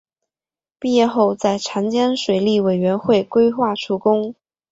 [0.79, 4.33] 毕业后在长江水利委员会规划处工。